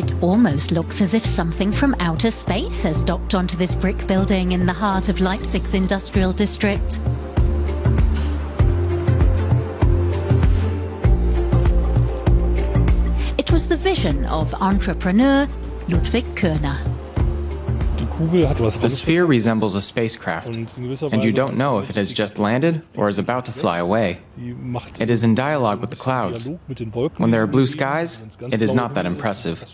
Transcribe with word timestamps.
It 0.00 0.14
almost 0.22 0.72
looks 0.72 1.02
as 1.02 1.12
if 1.12 1.26
something 1.26 1.70
from 1.70 1.94
outer 2.00 2.30
space 2.30 2.82
has 2.84 3.02
docked 3.02 3.34
onto 3.34 3.54
this 3.58 3.74
brick 3.74 4.06
building 4.06 4.52
in 4.52 4.64
the 4.64 4.72
heart 4.72 5.10
of 5.10 5.20
Leipzig's 5.20 5.74
industrial 5.74 6.32
district. 6.32 6.98
It 13.36 13.52
was 13.52 13.68
the 13.68 13.76
vision 13.76 14.24
of 14.24 14.54
entrepreneur 14.54 15.46
Ludwig 15.86 16.24
Koehne. 16.34 16.89
The 18.20 18.90
sphere 18.90 19.24
resembles 19.24 19.74
a 19.74 19.80
spacecraft, 19.80 20.48
and 20.48 21.24
you 21.24 21.32
don't 21.32 21.56
know 21.56 21.78
if 21.78 21.88
it 21.88 21.96
has 21.96 22.12
just 22.12 22.38
landed 22.38 22.82
or 22.94 23.08
is 23.08 23.18
about 23.18 23.46
to 23.46 23.52
fly 23.52 23.78
away. 23.78 24.20
It 24.98 25.08
is 25.08 25.24
in 25.24 25.34
dialogue 25.34 25.80
with 25.80 25.88
the 25.88 25.96
clouds. 25.96 26.46
When 27.16 27.30
there 27.30 27.42
are 27.42 27.46
blue 27.46 27.66
skies, 27.66 28.36
it 28.52 28.60
is 28.60 28.74
not 28.74 28.92
that 28.92 29.06
impressive. 29.06 29.64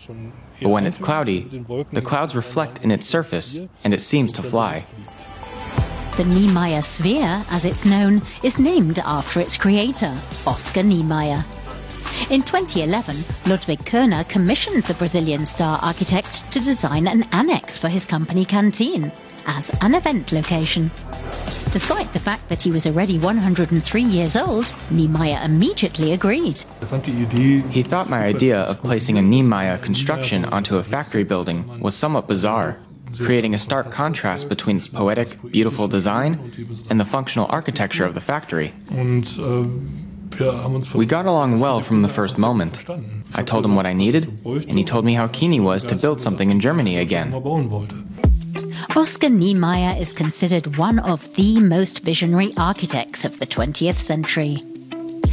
But 0.61 0.69
when 0.69 0.85
it's 0.85 0.97
cloudy, 0.97 1.65
the 1.91 2.01
clouds 2.01 2.37
reflect 2.37 2.81
in 2.83 2.91
its 2.91 3.05
surface, 3.05 3.59
and 3.83 3.93
it 3.93 3.99
seems 3.99 4.31
to 4.33 4.41
fly. 4.43 4.85
The 6.15 6.23
Niemeyer 6.23 6.83
sphere, 6.83 7.45
as 7.49 7.65
it's 7.65 7.85
known, 7.85 8.21
is 8.43 8.59
named 8.59 8.99
after 8.99 9.41
its 9.41 9.57
creator, 9.57 10.17
Oscar 10.47 10.83
Niemeyer. 10.83 11.43
In 12.29 12.41
2011, 12.43 13.15
Ludwig 13.45 13.79
Koehne 13.85 14.27
commissioned 14.27 14.83
the 14.83 14.93
Brazilian 14.95 15.45
star 15.45 15.79
architect 15.81 16.51
to 16.51 16.59
design 16.59 17.07
an 17.07 17.23
annex 17.31 17.77
for 17.77 17.87
his 17.87 18.05
company 18.05 18.43
canteen 18.43 19.13
as 19.45 19.69
an 19.81 19.95
event 19.95 20.33
location. 20.33 20.91
Despite 21.71 22.11
the 22.11 22.19
fact 22.19 22.49
that 22.49 22.61
he 22.61 22.69
was 22.69 22.85
already 22.85 23.17
103 23.17 24.01
years 24.01 24.35
old, 24.35 24.73
Niemeyer 24.91 25.39
immediately 25.43 26.11
agreed. 26.11 26.65
He 27.71 27.83
thought 27.83 28.09
my 28.09 28.25
idea 28.25 28.59
of 28.59 28.81
placing 28.83 29.17
a 29.17 29.21
Niemeyer 29.21 29.77
construction 29.77 30.43
onto 30.45 30.75
a 30.75 30.83
factory 30.83 31.23
building 31.23 31.79
was 31.79 31.95
somewhat 31.95 32.27
bizarre, 32.27 32.77
creating 33.21 33.53
a 33.53 33.59
stark 33.59 33.89
contrast 33.89 34.49
between 34.49 34.77
its 34.77 34.87
poetic, 34.87 35.41
beautiful 35.51 35.87
design 35.87 36.83
and 36.89 36.99
the 36.99 37.05
functional 37.05 37.47
architecture 37.49 38.03
of 38.03 38.15
the 38.15 38.21
factory. 38.21 38.73
Uh, 38.91 39.63
We 40.93 41.05
got 41.05 41.25
along 41.25 41.59
well 41.59 41.81
from 41.81 42.01
the 42.01 42.09
first 42.09 42.37
moment. 42.37 42.85
I 43.35 43.43
told 43.43 43.65
him 43.65 43.75
what 43.75 43.85
I 43.85 43.93
needed, 43.93 44.39
and 44.45 44.77
he 44.77 44.83
told 44.83 45.05
me 45.05 45.13
how 45.13 45.27
keen 45.27 45.51
he 45.51 45.59
was 45.59 45.83
to 45.85 45.95
build 45.95 46.21
something 46.21 46.51
in 46.51 46.59
Germany 46.59 46.97
again. 46.97 47.33
Oscar 48.95 49.29
Niemeyer 49.29 49.95
is 49.99 50.11
considered 50.13 50.77
one 50.77 50.99
of 50.99 51.33
the 51.35 51.59
most 51.59 52.03
visionary 52.03 52.53
architects 52.57 53.25
of 53.25 53.37
the 53.39 53.45
20th 53.45 53.97
century. 53.97 54.57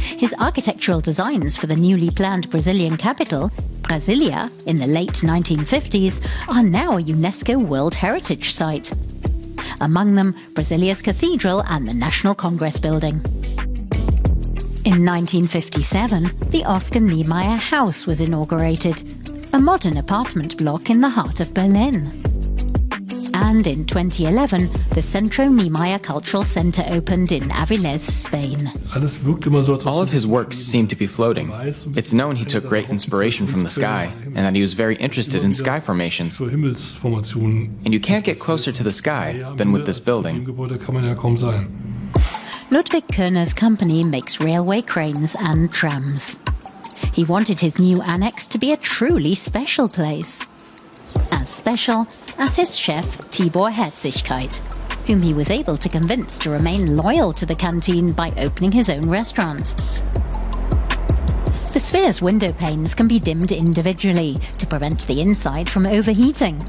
His 0.01 0.35
architectural 0.39 1.01
designs 1.01 1.57
for 1.57 1.67
the 1.67 1.75
newly 1.75 2.09
planned 2.09 2.49
Brazilian 2.49 2.95
capital, 2.95 3.49
Brasilia, 3.81 4.51
in 4.65 4.77
the 4.77 4.87
late 4.87 5.21
1950s, 5.23 6.25
are 6.47 6.63
now 6.63 6.97
a 6.97 7.01
UNESCO 7.01 7.61
World 7.61 7.95
Heritage 7.95 8.53
Site. 8.53 8.91
Among 9.81 10.15
them, 10.15 10.33
Brasilia's 10.53 11.01
Cathedral 11.01 11.61
and 11.67 11.87
the 11.87 11.93
National 11.93 12.35
Congress 12.35 12.79
Building. 12.79 13.19
In 14.85 15.03
1957, 15.03 16.51
the 16.51 16.63
Oscar 16.63 16.99
Niemeyer 16.99 17.57
House 17.57 18.05
was 18.05 18.21
inaugurated, 18.21 19.01
a 19.51 19.59
modern 19.59 19.97
apartment 19.97 20.59
block 20.59 20.91
in 20.91 21.01
the 21.01 21.09
heart 21.09 21.39
of 21.39 21.55
Berlin. 21.55 22.11
And 23.33 23.65
in 23.65 23.85
2011, 23.85 24.69
the 24.91 25.01
Centro 25.01 25.45
Niemeyer 25.47 25.97
Cultural 25.97 26.43
Center 26.43 26.83
opened 26.87 27.31
in 27.31 27.49
Avilés, 27.49 28.01
Spain. 28.01 28.71
All 29.87 30.01
of 30.01 30.11
his 30.11 30.27
works 30.27 30.55
seem 30.55 30.87
to 30.89 30.95
be 30.95 31.07
floating. 31.07 31.49
It's 31.95 32.13
known 32.13 32.35
he 32.35 32.45
took 32.45 32.67
great 32.67 32.87
inspiration 32.87 33.47
from 33.47 33.63
the 33.63 33.69
sky, 33.69 34.13
and 34.23 34.37
that 34.37 34.53
he 34.53 34.61
was 34.61 34.75
very 34.75 34.97
interested 34.97 35.43
in 35.43 35.51
sky 35.51 35.79
formations. 35.79 36.39
And 36.39 37.91
you 37.91 37.99
can't 37.99 38.23
get 38.23 38.39
closer 38.39 38.71
to 38.71 38.83
the 38.83 38.91
sky 38.91 39.51
than 39.55 39.71
with 39.71 39.87
this 39.87 39.99
building. 39.99 40.45
Ludwig 42.71 43.07
Koehne's 43.07 43.53
company 43.53 44.03
makes 44.03 44.39
railway 44.39 44.81
cranes 44.81 45.35
and 45.39 45.71
trams. 45.71 46.39
He 47.13 47.23
wanted 47.23 47.59
his 47.59 47.77
new 47.77 48.01
annex 48.01 48.47
to 48.47 48.57
be 48.57 48.73
a 48.73 48.77
truly 48.77 49.35
special 49.35 49.87
place. 49.87 50.45
As 51.31 51.47
special 51.47 52.07
as 52.39 52.55
his 52.55 52.77
chef 52.77 53.05
Tibor 53.29 53.71
Herzigkeit, 53.71 54.55
whom 55.05 55.21
he 55.21 55.33
was 55.33 55.51
able 55.51 55.77
to 55.77 55.87
convince 55.87 56.39
to 56.39 56.49
remain 56.49 56.95
loyal 56.95 57.33
to 57.33 57.45
the 57.45 57.55
canteen 57.55 58.11
by 58.11 58.33
opening 58.37 58.71
his 58.71 58.89
own 58.89 59.07
restaurant. 59.09 59.75
The 61.71 61.79
sphere's 61.79 62.21
window 62.21 62.51
panes 62.51 62.95
can 62.95 63.07
be 63.07 63.19
dimmed 63.19 63.51
individually 63.51 64.39
to 64.57 64.65
prevent 64.65 65.05
the 65.05 65.21
inside 65.21 65.69
from 65.69 65.85
overheating. 65.85 66.59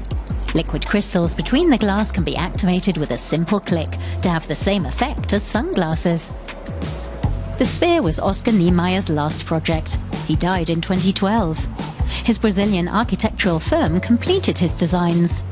Liquid 0.53 0.85
crystals 0.85 1.33
between 1.33 1.69
the 1.69 1.77
glass 1.77 2.11
can 2.11 2.23
be 2.23 2.35
activated 2.35 2.97
with 2.97 3.11
a 3.11 3.17
simple 3.17 3.59
click 3.59 3.91
to 4.21 4.29
have 4.29 4.47
the 4.47 4.55
same 4.55 4.85
effect 4.85 5.33
as 5.33 5.43
sunglasses. 5.43 6.33
The 7.57 7.65
sphere 7.65 8.01
was 8.01 8.19
Oscar 8.19 8.51
Niemeyer's 8.51 9.09
last 9.09 9.45
project. 9.45 9.97
He 10.25 10.35
died 10.35 10.69
in 10.69 10.81
2012. 10.81 11.57
His 12.23 12.37
Brazilian 12.37 12.87
architectural 12.87 13.59
firm 13.59 13.99
completed 13.99 14.57
his 14.57 14.73
designs. 14.73 15.43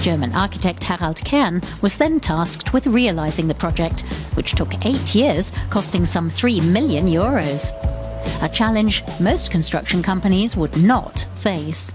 German 0.00 0.32
architect 0.34 0.82
Harald 0.84 1.24
Kern 1.24 1.62
was 1.80 1.96
then 1.96 2.20
tasked 2.20 2.72
with 2.72 2.86
realizing 2.86 3.48
the 3.48 3.54
project, 3.54 4.00
which 4.34 4.54
took 4.54 4.84
eight 4.84 5.14
years, 5.14 5.52
costing 5.70 6.04
some 6.04 6.28
3 6.28 6.60
million 6.60 7.06
euros. 7.06 7.70
A 8.42 8.48
challenge 8.48 9.02
most 9.20 9.50
construction 9.50 10.02
companies 10.02 10.56
would 10.56 10.76
not 10.76 11.24
face. 11.36 11.92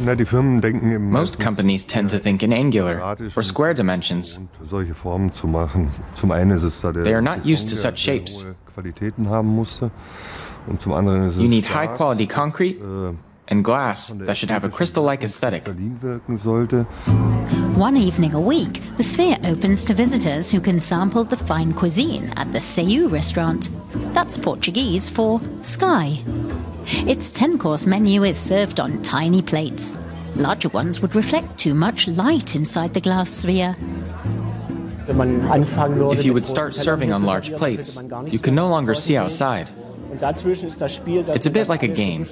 Most 0.00 1.40
companies 1.40 1.84
tend 1.84 2.10
to 2.10 2.18
think 2.18 2.42
in 2.42 2.52
angular 2.52 3.16
or 3.36 3.42
square 3.42 3.74
dimensions. 3.74 4.38
They 7.04 7.14
are 7.14 7.22
not 7.22 7.46
used 7.46 7.68
to 7.68 7.76
such 7.76 7.98
shapes. 7.98 8.44
You 10.68 11.48
need 11.48 11.64
high 11.64 11.86
quality 11.86 12.26
concrete 12.26 12.80
and 13.48 13.64
glass 13.64 14.08
that 14.08 14.36
should 14.36 14.50
have 14.50 14.64
a 14.64 14.68
crystal 14.68 15.02
like 15.02 15.24
aesthetic. 15.24 15.66
One 17.76 17.96
evening 17.96 18.34
a 18.34 18.40
week, 18.40 18.82
the 18.96 19.02
sphere 19.04 19.38
opens 19.44 19.84
to 19.86 19.94
visitors 19.94 20.50
who 20.50 20.60
can 20.60 20.80
sample 20.80 21.24
the 21.24 21.36
fine 21.36 21.72
cuisine 21.72 22.32
at 22.36 22.52
the 22.52 22.58
Céu 22.58 23.10
restaurant. 23.10 23.68
That's 24.14 24.36
Portuguese 24.36 25.08
for 25.08 25.40
sky. 25.62 26.22
Its 26.90 27.30
10 27.32 27.58
course 27.58 27.84
menu 27.84 28.24
is 28.24 28.38
served 28.38 28.80
on 28.80 29.02
tiny 29.02 29.42
plates. 29.42 29.94
Larger 30.36 30.70
ones 30.70 31.00
would 31.00 31.14
reflect 31.14 31.58
too 31.58 31.74
much 31.74 32.08
light 32.08 32.56
inside 32.56 32.94
the 32.94 33.00
glass 33.00 33.28
sphere. 33.28 33.76
If 35.06 36.24
you 36.24 36.32
would 36.32 36.46
start 36.46 36.74
serving 36.74 37.12
on 37.12 37.24
large 37.24 37.54
plates, 37.54 37.98
you 38.26 38.38
can 38.38 38.54
no 38.54 38.68
longer 38.68 38.94
see 38.94 39.16
outside. 39.16 39.68
It's 40.10 41.46
a 41.46 41.50
bit 41.50 41.68
like 41.68 41.82
a 41.82 41.88
game, 41.88 42.26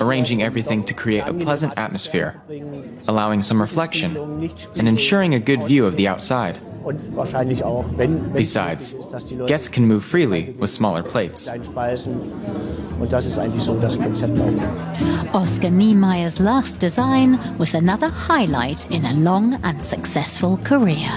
arranging 0.00 0.42
everything 0.42 0.84
to 0.84 0.92
create 0.92 1.24
a 1.26 1.32
pleasant 1.32 1.72
atmosphere, 1.78 2.40
allowing 3.08 3.40
some 3.40 3.60
reflection, 3.60 4.50
and 4.76 4.88
ensuring 4.88 5.34
a 5.34 5.40
good 5.40 5.62
view 5.62 5.86
of 5.86 5.96
the 5.96 6.06
outside. 6.06 6.60
Besides, 8.32 8.94
guests 9.46 9.68
can 9.68 9.86
move 9.86 10.04
freely 10.04 10.50
with 10.58 10.70
smaller 10.70 11.02
plates. 11.02 11.48
Oscar 15.34 15.70
Niemeyer's 15.70 16.40
last 16.40 16.78
design 16.78 17.58
was 17.58 17.74
another 17.74 18.08
highlight 18.08 18.90
in 18.90 19.04
a 19.04 19.14
long 19.14 19.54
and 19.64 19.82
successful 19.82 20.58
career. 20.58 21.10